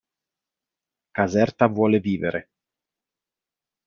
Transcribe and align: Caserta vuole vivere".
Caserta 1.11 1.67
vuole 1.67 1.99
vivere". 1.99 2.49